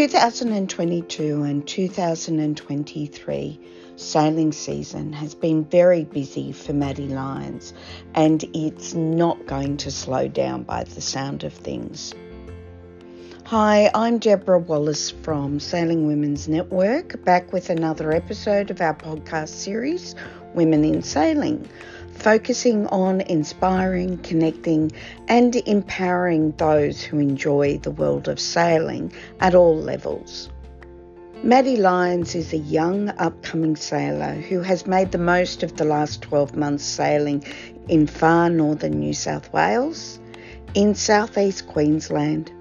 [0.00, 3.60] 2022 and 2023
[3.96, 7.74] sailing season has been very busy for Maddie Lyons
[8.14, 12.14] and it's not going to slow down by the sound of things.
[13.44, 19.50] Hi, I'm Deborah Wallace from Sailing Women's Network, back with another episode of our podcast
[19.50, 20.14] series,
[20.54, 21.68] Women in Sailing,
[22.20, 24.92] focusing on inspiring, connecting,
[25.26, 30.50] and empowering those who enjoy the world of sailing at all levels.
[31.42, 36.20] Maddie Lyons is a young upcoming sailor who has made the most of the last
[36.20, 37.42] 12 months sailing
[37.88, 40.20] in far northern New South Wales,
[40.74, 42.52] in southeast Queensland,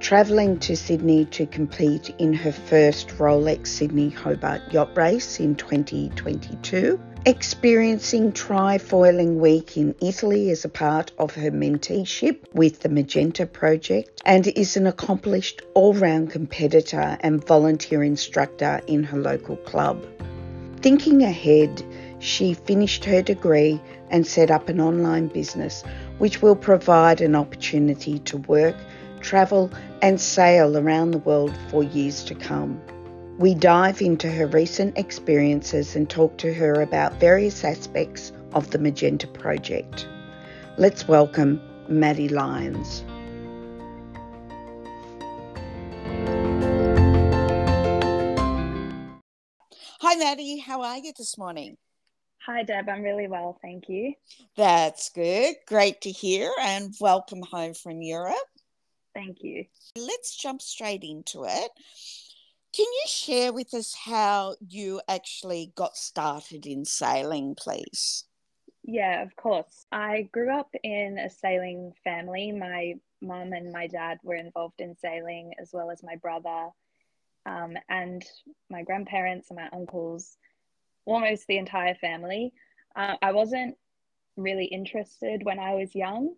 [0.00, 7.00] travelling to Sydney to compete in her first Rolex Sydney Hobart yacht race in 2022,
[7.26, 14.22] experiencing Trifoiling Week in Italy as a part of her menteeship with the Magenta Project,
[14.24, 20.06] and is an accomplished all round competitor and volunteer instructor in her local club.
[20.82, 21.82] Thinking ahead,
[22.20, 25.82] she finished her degree and set up an online business
[26.18, 28.76] which will provide an opportunity to work
[29.26, 29.70] travel,
[30.02, 32.80] and sail around the world for years to come.
[33.38, 38.78] We dive into her recent experiences and talk to her about various aspects of the
[38.78, 40.08] Magenta project.
[40.78, 43.04] Let's welcome Maddie Lyons.
[50.00, 50.56] Hi, Maddie.
[50.56, 51.76] How are you this morning?
[52.46, 52.88] Hi, Deb.
[52.88, 54.14] I'm really well, thank you.
[54.56, 55.56] That's good.
[55.66, 58.36] Great to hear, and welcome home from Europe.
[59.12, 59.66] Thank you.
[59.94, 61.70] Let's jump straight into it.
[62.76, 68.24] Can you share with us how you actually got started in sailing, please?
[68.84, 69.86] Yeah, of course.
[69.90, 72.52] I grew up in a sailing family.
[72.52, 76.68] My mum and my dad were involved in sailing, as well as my brother
[77.46, 78.22] um, and
[78.68, 80.36] my grandparents and my uncles,
[81.06, 82.52] almost the entire family.
[82.94, 83.78] Uh, I wasn't
[84.36, 86.34] really interested when I was young.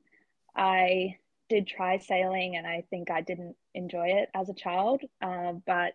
[0.55, 1.17] I
[1.49, 5.03] did try sailing and I think I didn't enjoy it as a child.
[5.23, 5.95] Uh, but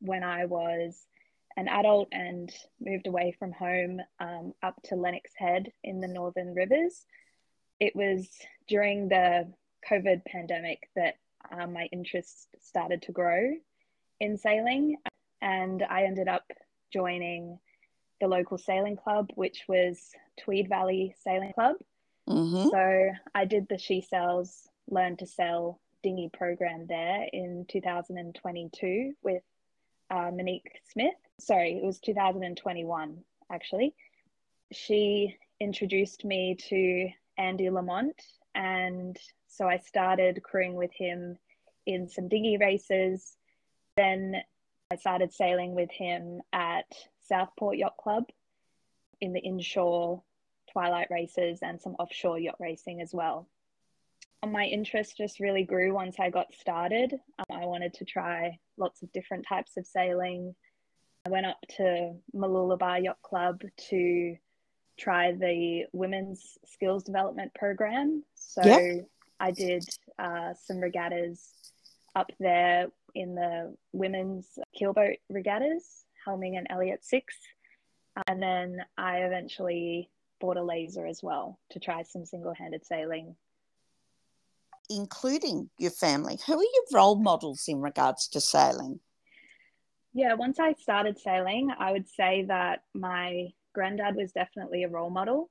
[0.00, 1.06] when I was
[1.56, 6.54] an adult and moved away from home um, up to Lennox Head in the Northern
[6.54, 7.04] Rivers,
[7.78, 8.28] it was
[8.68, 9.52] during the
[9.90, 11.14] COVID pandemic that
[11.50, 13.52] uh, my interest started to grow
[14.20, 14.96] in sailing.
[15.40, 16.44] And I ended up
[16.92, 17.58] joining
[18.20, 21.76] the local sailing club, which was Tweed Valley Sailing Club.
[22.28, 22.68] Mm-hmm.
[22.68, 29.42] So I did the She Sails learn to sail dinghy program there in 2022 with
[30.10, 31.14] uh, Monique Smith.
[31.38, 33.18] Sorry, it was 2021
[33.50, 33.94] actually.
[34.72, 38.20] She introduced me to Andy Lamont,
[38.54, 39.16] and
[39.48, 41.38] so I started crewing with him
[41.86, 43.36] in some dinghy races.
[43.96, 44.36] Then
[44.90, 46.86] I started sailing with him at
[47.28, 48.24] Southport Yacht Club
[49.20, 50.22] in the inshore
[50.72, 53.48] twilight races and some offshore yacht racing as well
[54.48, 57.12] my interest just really grew once I got started.
[57.38, 60.54] Um, I wanted to try lots of different types of sailing.
[61.26, 64.36] I went up to Mooloolaba Yacht Club to
[64.98, 68.24] try the women's skills development program.
[68.34, 69.06] So yep.
[69.38, 69.84] I did
[70.18, 71.46] uh, some regattas
[72.16, 74.46] up there in the women's
[74.78, 77.34] keelboat regattas, Helming and Elliott Six.
[78.26, 83.36] And then I eventually bought a laser as well to try some single handed sailing
[84.90, 86.38] including your family.
[86.46, 89.00] Who are your role models in regards to sailing?
[90.12, 95.10] Yeah, once I started sailing, I would say that my granddad was definitely a role
[95.10, 95.48] model.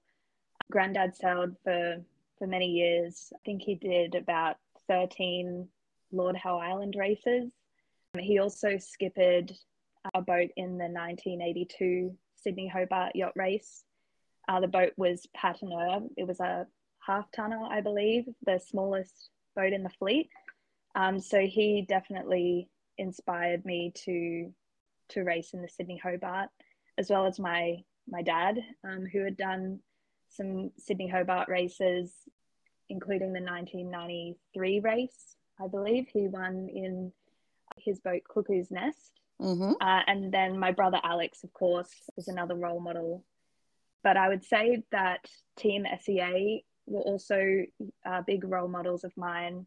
[0.69, 1.97] Granddad sailed for
[2.37, 3.31] for many years.
[3.35, 4.57] I think he did about
[4.87, 5.67] 13
[6.11, 7.51] Lord Howe Island races.
[8.17, 9.51] He also skippered
[10.13, 13.83] a boat in the 1982 Sydney Hobart yacht race.
[14.47, 16.01] Uh, the boat was Patineur.
[16.17, 16.65] It was a
[17.09, 20.29] half tonner, I believe, the smallest boat in the fleet.
[20.95, 24.53] Um, so he definitely inspired me to
[25.09, 26.49] to race in the Sydney Hobart,
[26.97, 27.77] as well as my
[28.07, 29.79] my dad, um, who had done
[30.29, 32.13] some Sydney Hobart races,
[32.89, 35.35] including the 1993 race.
[35.59, 37.11] I believe he won in
[37.77, 39.19] his boat Cuckoo's Nest.
[39.41, 39.73] Mm-hmm.
[39.81, 43.23] Uh, and then my brother Alex, of course, is another role model.
[44.03, 45.25] But I would say that
[45.57, 46.59] Team SCA
[46.89, 47.65] were also
[48.05, 49.65] uh, big role models of mine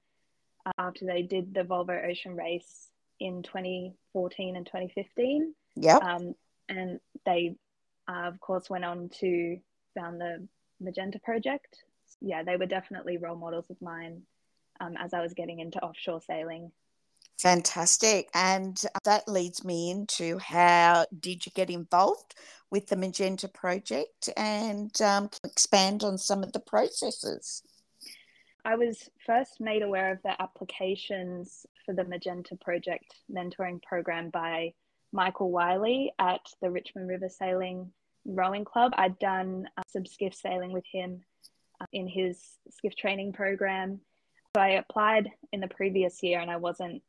[0.67, 2.89] uh, after they did the Volvo Ocean Race
[3.21, 5.55] in 2014 and 2015.
[5.77, 5.97] Yeah.
[5.97, 6.35] Um,
[6.69, 7.57] and they,
[8.09, 9.59] uh, of course, went on to
[9.95, 10.47] found the
[10.81, 11.85] Magenta Project.
[12.21, 14.23] Yeah, they were definitely role models of mine
[14.81, 16.73] um, as I was getting into offshore sailing.
[17.39, 18.29] Fantastic.
[18.35, 22.35] And that leads me into how did you get involved
[22.71, 27.63] with the Magenta project and um, expand on some of the processes?
[28.65, 34.73] I was first made aware of the applications for the Magenta Project mentoring program by
[35.13, 37.93] Michael Wiley at the Richmond River Sailing
[38.25, 38.93] Rowing Club.
[38.97, 41.23] I'd done uh, some skiff sailing with him
[41.81, 42.41] uh, in his
[42.71, 44.01] skiff training program.
[44.55, 47.03] So I applied in the previous year and I wasn't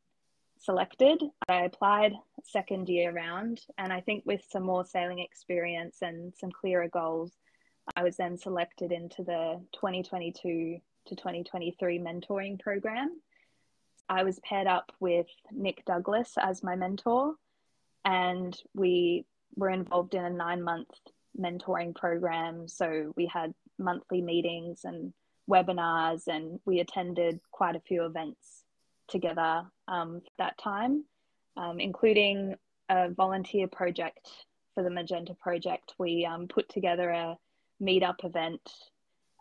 [0.58, 1.22] selected.
[1.48, 2.12] I applied
[2.44, 7.32] second year round, and I think with some more sailing experience and some clearer goals,
[7.96, 13.20] I was then selected into the 2022 to 2023 mentoring program.
[14.08, 17.34] I was paired up with Nick Douglas as my mentor,
[18.04, 19.26] and we
[19.56, 20.90] were involved in a nine month
[21.38, 22.68] mentoring program.
[22.68, 25.12] So we had monthly meetings and
[25.48, 28.63] webinars, and we attended quite a few events
[29.08, 31.04] together um, that time,
[31.56, 32.54] um, including
[32.88, 34.28] a volunteer project
[34.74, 35.94] for the Magenta project.
[35.98, 37.36] We um, put together a
[37.82, 38.60] meetup event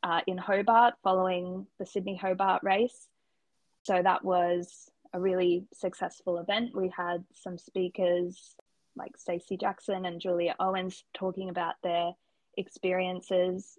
[0.04, 3.08] uh, in Hobart following the Sydney Hobart race.
[3.84, 6.76] So that was a really successful event.
[6.76, 8.56] We had some speakers
[8.96, 12.12] like Stacey Jackson and Julia Owens talking about their
[12.58, 13.78] experiences.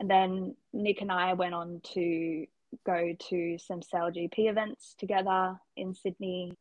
[0.00, 2.46] And then Nick and I went on to
[2.84, 6.52] go to some SailGP events together in Sydney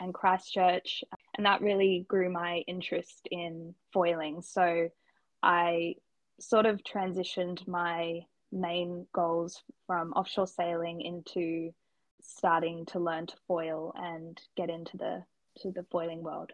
[0.00, 1.04] and Christchurch.
[1.36, 4.42] And that really grew my interest in foiling.
[4.42, 4.88] So
[5.42, 5.96] I
[6.40, 8.20] sort of transitioned my
[8.52, 11.72] main goals from offshore sailing into
[12.22, 15.24] starting to learn to foil and get into the
[15.60, 16.52] to the foiling world.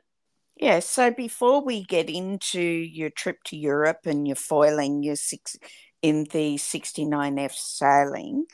[0.56, 5.56] Yeah, so before we get into your trip to Europe and your foiling your six
[6.00, 8.46] in the 69F sailing,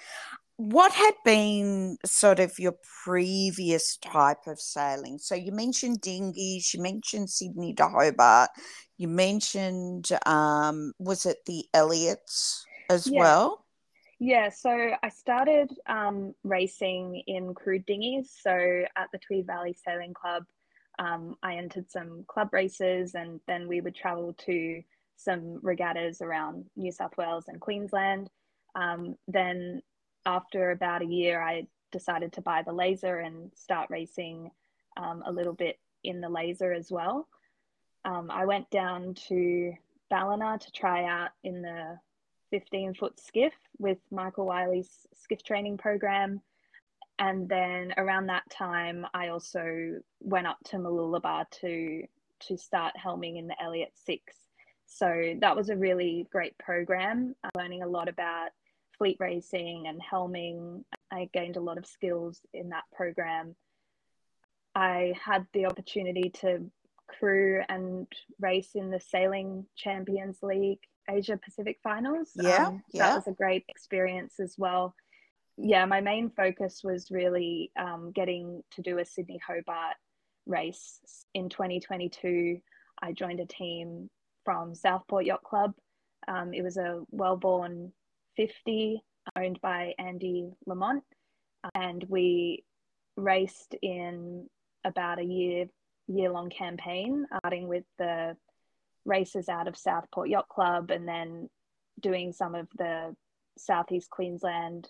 [0.61, 5.17] what had been sort of your previous type of sailing?
[5.17, 8.51] So you mentioned dinghies, you mentioned Sydney to Hobart,
[8.99, 13.19] you mentioned um, was it the Elliotts as yeah.
[13.19, 13.65] well?
[14.19, 18.31] Yeah, so I started um, racing in crewed dinghies.
[18.43, 18.51] So
[18.97, 20.45] at the Tweed Valley Sailing Club,
[20.99, 24.83] um, I entered some club races, and then we would travel to
[25.17, 28.29] some regattas around New South Wales and Queensland.
[28.75, 29.81] Um, then
[30.27, 34.51] after about a year, I decided to buy the laser and start racing
[34.97, 37.29] um, a little bit in the laser as well.
[38.05, 39.73] Um, I went down to
[40.09, 41.99] Ballina to try out in the
[42.51, 46.41] 15 foot skiff with Michael Wiley's skiff training program.
[47.19, 52.05] And then around that time, I also went up to Mooloolaba to
[52.47, 54.35] to start helming in the Elliott Six.
[54.87, 58.49] So that was a really great program, learning a lot about
[59.01, 60.85] fleet racing and helming.
[61.11, 63.57] I gained a lot of skills in that program.
[64.75, 66.71] I had the opportunity to
[67.09, 68.07] crew and
[68.39, 72.33] race in the Sailing Champions League Asia Pacific Finals.
[72.37, 73.09] Yeah, um, yeah.
[73.09, 74.95] That was a great experience as well.
[75.57, 79.97] Yeah, my main focus was really um, getting to do a Sydney Hobart
[80.47, 81.01] race.
[81.33, 82.61] In 2022,
[83.03, 84.11] I joined a team
[84.45, 85.73] from Southport Yacht Club.
[86.29, 87.93] Um, it was a Wellborn
[88.37, 89.03] 50
[89.37, 91.05] owned by Andy Lamont.
[91.75, 92.65] And we
[93.17, 94.49] raced in
[94.85, 95.67] about a year
[96.09, 98.37] year long campaign, starting with the
[99.05, 101.49] races out of Southport Yacht Club and then
[102.01, 103.15] doing some of the
[103.57, 104.89] Southeast Queensland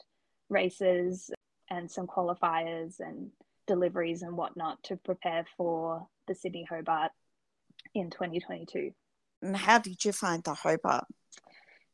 [0.49, 1.31] races
[1.69, 3.31] and some qualifiers and
[3.67, 7.13] deliveries and whatnot to prepare for the Sydney Hobart
[7.95, 8.91] in 2022.
[9.43, 11.05] And how did you find the Hobart?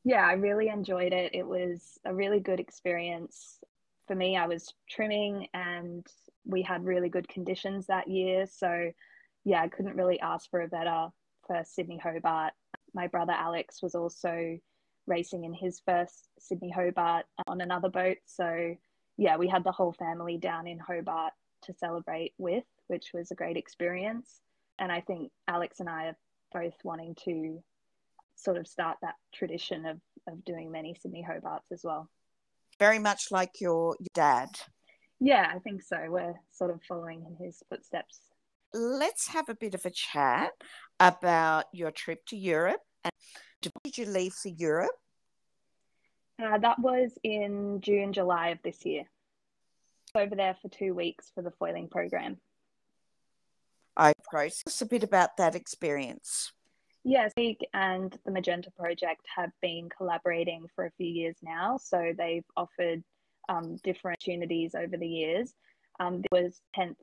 [0.07, 1.35] Yeah, I really enjoyed it.
[1.35, 3.59] It was a really good experience.
[4.07, 6.07] For me, I was trimming and
[6.45, 8.47] we had really good conditions that year.
[8.47, 8.93] So,
[9.45, 11.09] yeah, I couldn't really ask for a better
[11.45, 12.53] for Sydney Hobart.
[12.95, 14.61] My brother Alex was also
[15.09, 18.19] racing in his first Sydney Hobart on another boat.
[18.27, 18.77] So,
[19.17, 21.33] yeah, we had the whole family down in Hobart
[21.63, 24.41] to celebrate with, which was a great experience.
[24.79, 26.17] And I think Alex and I are
[26.53, 27.61] both wanting to
[28.37, 32.09] sort of start that tradition of, of doing many Sydney Hobarts as well.
[32.79, 34.49] Very much like your, your dad.
[35.19, 35.97] Yeah, I think so.
[36.09, 38.21] We're sort of following in his footsteps.
[38.75, 40.53] Let's have a bit of a chat
[41.01, 42.81] about your trip to Europe.
[43.03, 43.13] And
[43.63, 44.93] did you leave for Europe?
[46.43, 49.05] Uh, that was in June, July of this year.
[50.15, 52.37] Over there for two weeks for the foiling program.
[53.97, 56.53] I process a bit about that experience.
[57.09, 61.77] Yes, League and the Magenta Project have been collaborating for a few years now.
[61.77, 63.01] So they've offered
[63.49, 65.55] um, different opportunities over the years.
[66.01, 66.97] Um, this was 10th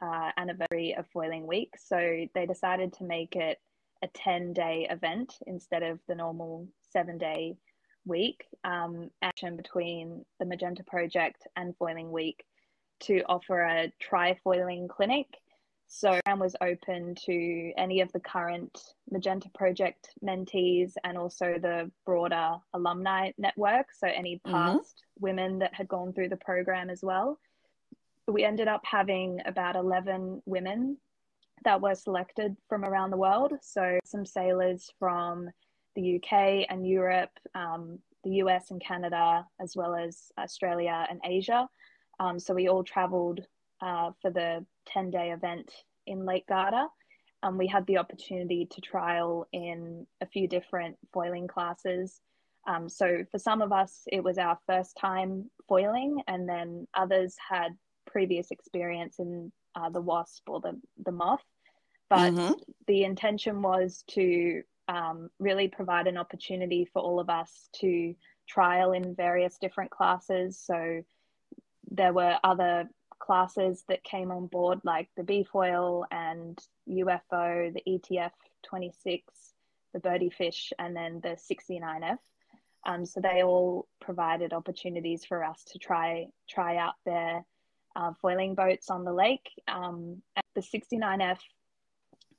[0.00, 1.74] uh, anniversary of Foiling Week.
[1.76, 3.58] So they decided to make it
[4.04, 7.56] a 10 day event instead of the normal seven day
[8.06, 8.44] week.
[8.62, 12.44] Um, action between the Magenta Project and Foiling Week
[13.00, 15.26] to offer a try-foiling clinic.
[15.92, 21.90] So I was open to any of the current Magenta Project mentees and also the
[22.06, 23.88] broader alumni network.
[23.92, 24.52] So any mm-hmm.
[24.52, 25.24] past mm-hmm.
[25.24, 27.40] women that had gone through the program as well.
[28.28, 30.96] We ended up having about 11 women
[31.64, 33.54] that were selected from around the world.
[33.60, 35.50] So some sailors from
[35.96, 41.68] the UK and Europe, um, the US and Canada, as well as Australia and Asia.
[42.20, 43.40] Um, so we all traveled
[43.82, 45.70] uh, for the 10 day event
[46.06, 46.88] in Lake Garda.
[47.42, 52.20] Um, we had the opportunity to trial in a few different foiling classes.
[52.66, 57.36] Um, so for some of us, it was our first time foiling, and then others
[57.48, 61.44] had previous experience in uh, the WASZP or the, the moth.
[62.10, 62.52] But mm-hmm.
[62.86, 68.14] the intention was to um, really provide an opportunity for all of us to
[68.48, 70.60] trial in various different classes.
[70.62, 71.02] So
[71.90, 72.88] there were other
[73.20, 76.58] classes that came on board, like the B-foil and
[76.88, 78.32] UFO, the ETF
[78.64, 79.22] 26,
[79.94, 82.18] the BirdyFish, and then the 69F.
[82.86, 87.44] Um, so they all provided opportunities for us to try try out their
[87.94, 89.50] uh, foiling boats on the lake.
[89.68, 90.22] Um,
[90.54, 91.38] the 69F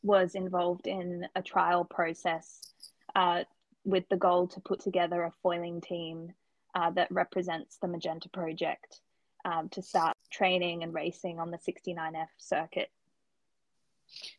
[0.01, 2.73] was involved in a trial process
[3.15, 3.43] uh,
[3.85, 6.33] with the goal to put together a foiling team
[6.73, 9.01] uh, that represents the Magenta project
[9.45, 12.89] um, to start training and racing on the 69F circuit.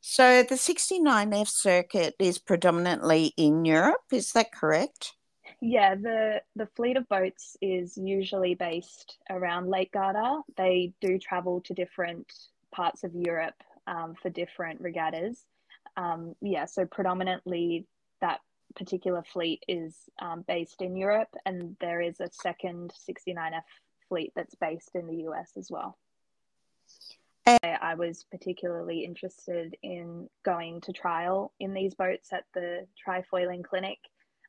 [0.01, 5.15] So the 69F circuit is predominantly in Europe, is that correct?
[5.61, 10.41] Yeah, the, the fleet of boats is usually based around Lake Garda.
[10.57, 12.33] They do travel to different
[12.73, 13.55] parts of Europe
[13.87, 15.45] um, for different regattas.
[15.97, 17.87] Um, yeah, so predominantly
[18.21, 18.41] that
[18.75, 23.63] particular fleet is um, based in Europe, and there is a second 69F
[24.09, 25.99] fleet that's based in the US as well.
[27.45, 33.65] And I was particularly interested in going to trial in these boats at the try-foiling
[33.65, 33.99] clinic.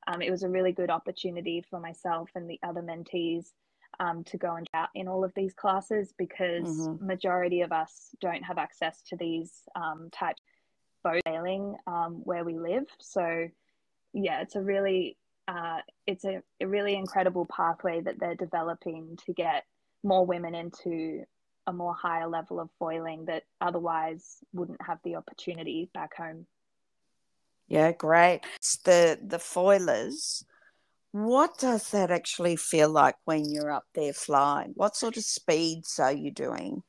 [0.05, 3.53] Um, it was a really good opportunity for myself and the other mentees
[4.00, 7.05] um, to go and out in all of these classes because mm-hmm.
[7.05, 10.41] majority of us don't have access to these um, types
[11.03, 12.86] boat sailing um, where we live.
[13.00, 13.48] So
[14.13, 19.33] yeah, it's a really uh, it's a, a really incredible pathway that they're developing to
[19.33, 19.63] get
[20.03, 21.23] more women into
[21.67, 26.45] a more higher level of foiling that otherwise wouldn't have the opportunity back home.
[27.67, 28.41] Yeah, great.
[28.57, 30.43] It's the the foilers.
[31.12, 34.71] What does that actually feel like when you're up there flying?
[34.75, 36.83] What sort of speeds are you doing?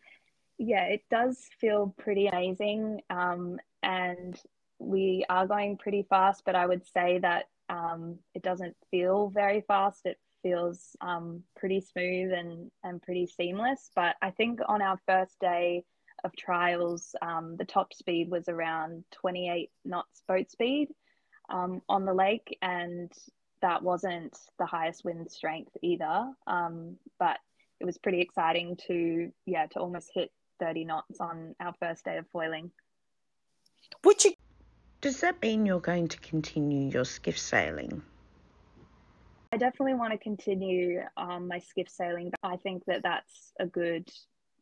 [0.59, 3.03] Yeah, it does feel pretty amazing.
[3.11, 4.41] Um, and
[4.79, 9.63] we are going pretty fast, but I would say that um, it doesn't feel very
[9.67, 10.01] fast.
[10.05, 13.91] It feels um, pretty smooth and, and pretty seamless.
[13.97, 15.85] But I think on our first day
[16.23, 20.89] of trials, um, the top speed was around 28 knots boat speed
[21.49, 23.11] um, on the lake, and
[23.63, 26.31] that wasn't the highest wind strength either.
[26.47, 27.39] Um, but
[27.81, 30.31] it was pretty exciting to yeah to almost hit
[30.61, 32.71] 30 knots on our first day of foiling.
[34.05, 34.34] Would you
[35.05, 38.01] does that mean you're going to continue your skiff sailing?
[39.53, 42.33] I definitely want to continue um, my skiff sailing.
[42.43, 44.09] I think that that's a good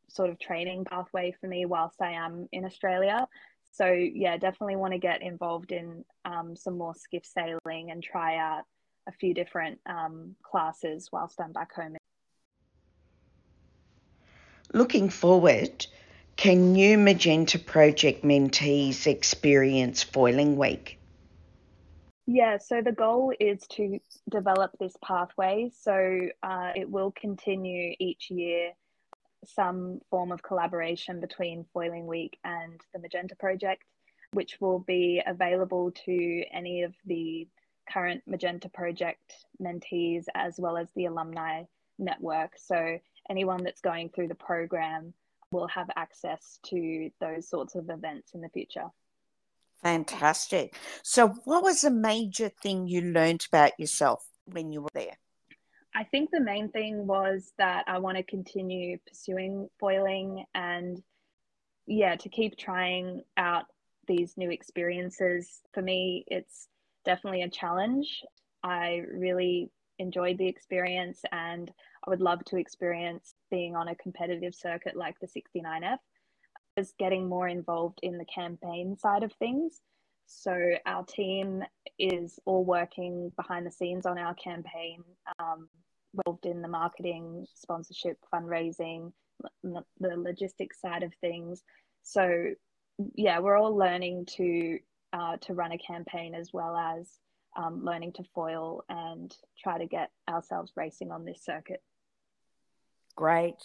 [0.08, 3.28] sort of training pathway for me whilst I am in Australia.
[3.70, 8.37] So, yeah, definitely want to get involved in um, some more skiff sailing and try
[8.37, 8.64] out
[9.08, 11.96] a few different um, classes whilst I'm back home.
[14.72, 15.87] Looking forward,
[16.36, 20.98] can new Magenta Project mentees experience Foiling Week?
[22.26, 23.98] Yeah, so the goal is to
[24.30, 25.70] develop this pathway.
[25.80, 28.72] So uh, it will continue each year
[29.44, 33.82] some form of collaboration between Foiling Week and the Magenta Project,
[34.32, 37.48] which will be available to any of the
[37.92, 41.64] current Magenta Project mentees as well as the alumni
[41.98, 42.52] network.
[42.56, 42.98] So
[43.28, 45.12] anyone that's going through the program
[45.52, 48.87] will have access to those sorts of events in the future.
[49.82, 50.76] Fantastic.
[51.02, 55.16] So, what was the major thing you learned about yourself when you were there?
[55.94, 61.02] I think the main thing was that I want to continue pursuing foiling and,
[61.87, 63.64] yeah, to keep trying out
[64.06, 65.61] these new experiences.
[65.75, 66.68] For me, it's
[67.04, 68.23] definitely a challenge.
[68.62, 69.71] I really
[70.02, 71.71] enjoyed the experience and
[72.06, 75.99] I would love to experience being on a competitive circuit like the 69F.
[76.76, 79.80] is getting more involved in the campaign side of things.
[80.26, 81.62] So our team
[81.99, 85.02] is all working behind the scenes on our campaign,
[85.38, 85.68] um,
[86.14, 89.12] involved in the marketing, sponsorship, fundraising,
[89.62, 91.62] the logistics side of things.
[92.02, 92.54] So
[93.14, 94.78] yeah, we're all learning to
[95.12, 97.18] uh, to run a campaign as well as
[97.56, 101.82] um, learning to foil and try to get ourselves racing on this circuit.
[103.16, 103.56] Great.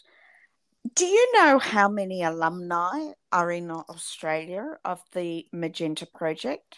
[0.96, 6.78] Do you know how many alumni are in Australia of the Magenta project?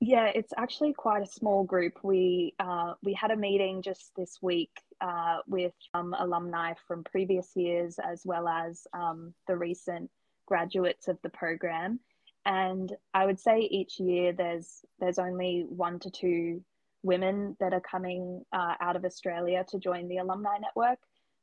[0.00, 1.98] Yeah, it's actually quite a small group.
[2.02, 4.70] We uh, we had a meeting just this week
[5.00, 10.10] uh, with um, alumni from previous years as well as um, the recent
[10.46, 12.00] graduates of the program,
[12.46, 16.62] and I would say each year there's there's only one to two
[17.02, 20.98] women that are coming uh, out of Australia to join the alumni network.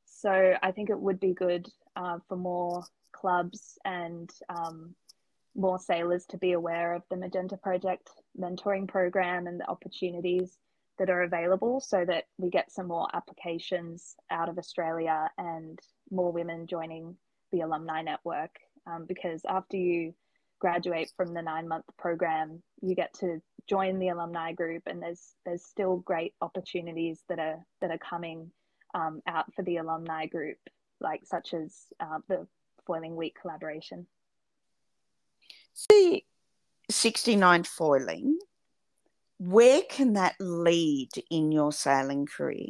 [0.06, 4.96] So I think it would be good uh, for more clubs and um,
[5.56, 10.58] more sailors to be aware of the Magenta Project mentoring program and the opportunities
[10.98, 15.80] that are available so that we get some more applications out of Australia and
[16.10, 17.16] more women joining
[17.52, 18.52] the alumni network.
[18.88, 20.14] Um, because after you
[20.62, 25.34] graduate from the nine month program, you get to join the alumni group, and there's
[25.46, 28.52] there's still great opportunities that are that are coming
[28.94, 30.58] um, out for the alumni group,
[31.02, 32.48] like such as uh, the
[32.86, 34.08] Foiling Week collaboration.
[35.74, 36.26] See,
[36.90, 38.38] 69 foiling,
[39.40, 42.68] where can that lead in your sailing career?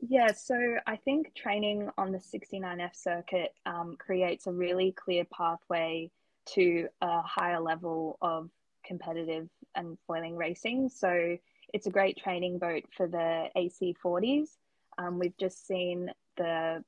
[0.00, 6.10] Yeah, so I think training on the 69F circuit um, creates a really clear pathway
[6.54, 8.50] to a higher level of
[8.84, 10.88] competitive and foiling racing.
[10.88, 11.36] So
[11.72, 14.48] it's a great training boat for the AC40s.
[14.98, 16.84] Um, we've just seen the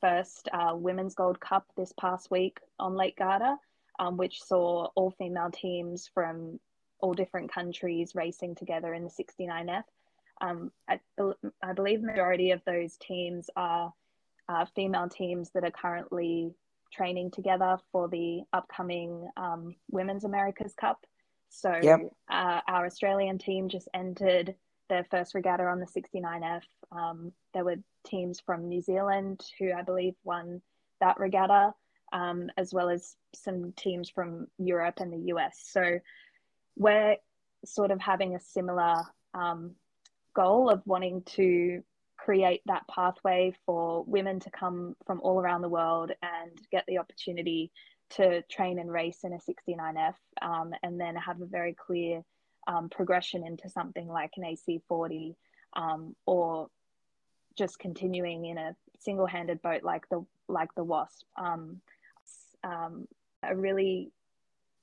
[0.00, 3.56] first uh, Women's Gold Cup this past week on Lake Garda,
[3.98, 6.60] um, which saw all female teams from
[7.00, 9.84] all different countries racing together in the 69F.
[10.40, 11.00] Um, I,
[11.62, 13.92] I believe majority of those teams are
[14.48, 16.54] uh, female teams that are currently
[16.94, 21.04] training together for the upcoming um, Women's America's Cup.
[21.48, 22.00] So yep.
[22.30, 24.54] uh, our Australian team just entered
[24.88, 26.62] their first regatta on the 69F.
[26.92, 27.76] Um, there were
[28.06, 30.60] teams from New Zealand who I believe won
[31.00, 31.72] that regatta,
[32.12, 35.60] um, as well as some teams from Europe and the US.
[35.70, 35.98] So
[36.76, 37.16] we're
[37.64, 39.02] sort of having a similar
[39.32, 39.72] um,
[40.34, 41.82] goal of wanting to
[42.24, 46.98] create that pathway for women to come from all around the world and get the
[46.98, 47.70] opportunity
[48.10, 52.22] to train and race in a 69F um, and then have a very clear
[52.66, 55.34] um, progression into something like an AC40
[55.74, 56.68] um, or
[57.58, 61.24] just continuing in a single-handed boat like the like the WASZP.
[61.36, 61.80] Um,
[62.62, 63.06] um,
[63.42, 64.10] a really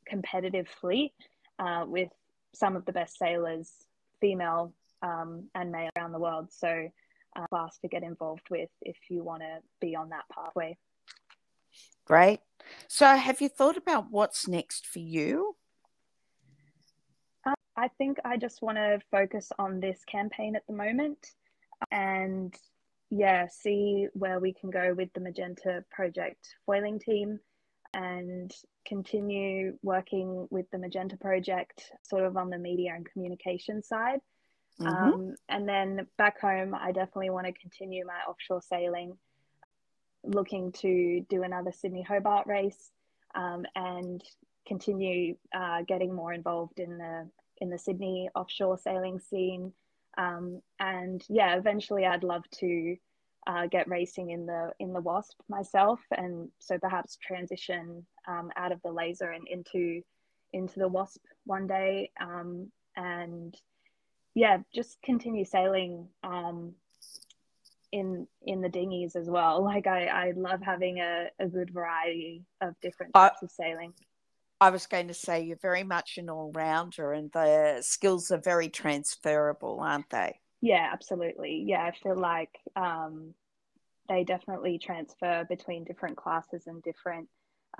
[0.05, 1.13] competitive fleet
[1.57, 2.09] uh, with
[2.53, 3.71] some of the best sailors,
[4.19, 6.49] female um, and male around the world.
[6.51, 6.89] So
[7.35, 10.77] uh, class to get involved with if you want to be on that pathway.
[12.05, 12.39] Great.
[12.87, 15.55] So, have you thought about what's next for you?
[17.45, 21.17] Um, I think I just want to focus on this campaign at the moment
[21.91, 22.53] and,
[23.09, 27.39] yeah, see where we can go with the Magenta Project foiling team
[27.93, 28.53] and
[28.85, 34.19] continue working with the Magenta Project sort of on the media and communication side
[34.81, 35.13] Mm-hmm.
[35.13, 39.17] Um, and then back home, I definitely want to continue my offshore sailing,
[40.23, 42.91] looking to do another Sydney Hobart race
[43.35, 44.23] um, and
[44.67, 49.71] continue uh, getting more involved in the in the Sydney offshore sailing scene.
[50.17, 52.97] Um, and yeah, eventually, I'd love to
[53.47, 58.71] uh, get racing in the in the WASZP myself, and so perhaps transition um, out
[58.71, 60.01] of the laser and into
[60.53, 62.11] into the WASZP one day.
[62.19, 63.55] Um, and
[64.33, 66.73] yeah, just continue sailing um,
[67.91, 69.63] in in the dinghies as well.
[69.71, 73.93] Like I, I love having a, a good variety of different types I, of sailing.
[74.59, 78.37] I was going to say you're very much an all rounder, and the skills are
[78.37, 80.39] very transferable, aren't they?
[80.61, 81.63] Yeah, absolutely.
[81.65, 83.33] Yeah, I feel like um,
[84.07, 87.27] they definitely transfer between different classes and different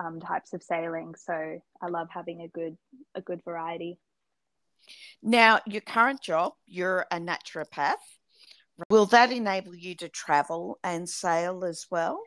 [0.00, 1.14] um, types of sailing.
[1.14, 2.76] So I love having a good
[3.14, 3.98] a good variety.
[5.22, 7.94] Now, your current job, you're a naturopath.
[8.90, 12.20] Will that enable you to travel and sail as well?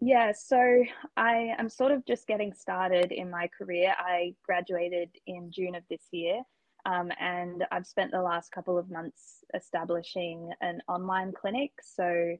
[0.00, 0.84] Yeah, so
[1.16, 3.94] I am sort of just getting started in my career.
[3.98, 6.42] I graduated in June of this year,
[6.86, 11.72] um, and I've spent the last couple of months establishing an online clinic.
[11.82, 12.36] So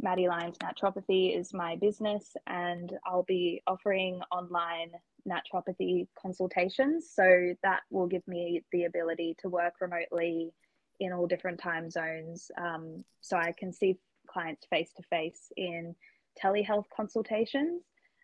[0.00, 4.90] Maddie Lyons Naturopathy is my business, and I'll be offering online
[5.28, 7.10] naturopathy consultations.
[7.14, 10.52] So that will give me the ability to work remotely
[11.00, 12.50] in all different time zones.
[12.58, 15.94] Um, so I can see clients face to face in
[16.42, 17.82] telehealth consultations.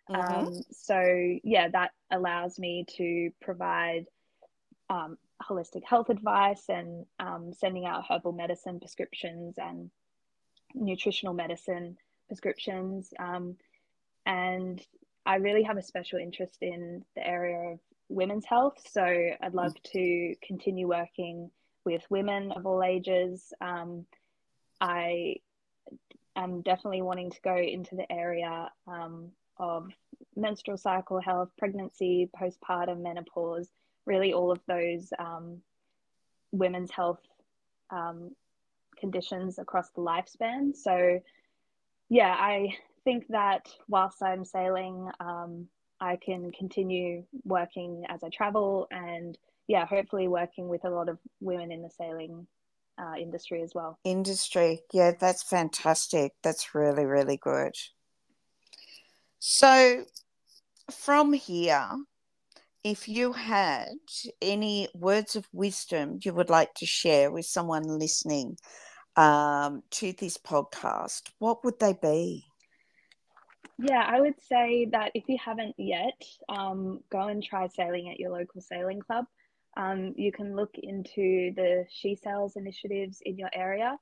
[0.09, 0.47] Mm-hmm.
[0.47, 1.01] Um, so,
[1.43, 4.05] yeah, that allows me to provide
[4.89, 9.89] um, holistic health advice and um, sending out herbal medicine prescriptions and
[10.73, 13.13] nutritional medicine prescriptions.
[13.19, 13.55] Um,
[14.25, 14.81] and
[15.25, 17.79] I really have a special interest in the area of
[18.09, 18.77] women's health.
[18.89, 21.51] So I'd love to continue working
[21.85, 23.53] with women of all ages.
[23.61, 24.05] Um,
[24.79, 25.35] I
[26.35, 29.89] am definitely wanting to go into the area um, of
[30.35, 33.69] menstrual cycle health, pregnancy, postpartum, menopause,
[34.05, 35.61] really all of those um,
[36.51, 37.21] women's health
[37.91, 38.31] um,
[39.01, 40.73] conditions across the lifespan.
[40.73, 41.19] So,
[42.07, 42.69] yeah, I
[43.03, 45.67] think that whilst I'm sailing, um,
[45.99, 49.37] I can continue working as I travel and,
[49.67, 52.47] yeah, hopefully working with a lot of women in the sailing
[52.97, 53.99] uh, industry as well.
[54.03, 56.31] Industry, yeah, that's fantastic.
[56.43, 57.73] That's really, really good.
[59.39, 60.05] So,
[60.91, 61.89] from here,
[62.83, 63.89] if you had
[64.41, 68.57] any words of wisdom you would like to share with someone listening
[69.15, 72.45] um, to this podcast, what would they be?
[73.77, 78.19] Yeah, I would say that if you haven't yet, um, go and try sailing at
[78.19, 79.25] your local sailing club.
[79.75, 83.97] Um, you can look into the She Sails initiatives in your area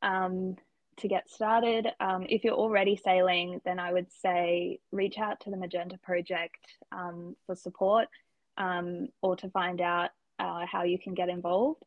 [0.00, 0.56] um,
[0.98, 1.88] to get started.
[2.00, 6.58] Um, if you're already sailing, then I would say reach out to the Magenta Project
[6.92, 8.08] um, for support
[8.56, 11.82] um, or to find out uh, how you can get involved.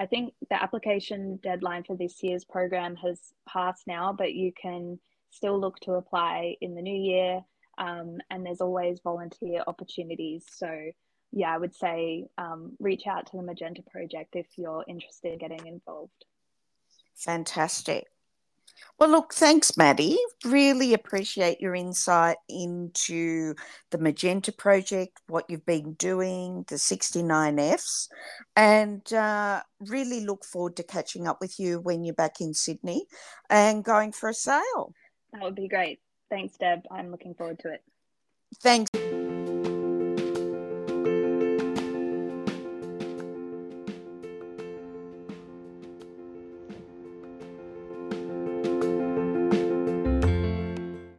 [0.00, 4.98] I think the application deadline for this year's program has passed now, but you can
[5.28, 7.44] still look to apply in the new year.
[7.76, 10.46] Um, and there's always volunteer opportunities.
[10.50, 10.70] So,
[11.32, 15.38] yeah, I would say um, reach out to the Magenta Project if you're interested in
[15.38, 16.24] getting involved.
[17.14, 18.06] Fantastic.
[18.98, 20.18] Well, look, thanks, Maddie.
[20.44, 23.54] Really appreciate your insight into
[23.90, 28.08] the Magenta Project, what you've been doing, the 69Fs,
[28.56, 33.06] and uh, really look forward to catching up with you when you're back in Sydney
[33.48, 34.92] and going for a sail.
[35.32, 36.00] That would be great.
[36.28, 36.82] Thanks, Deb.
[36.90, 37.82] I'm looking forward to it.
[38.62, 38.90] Thanks.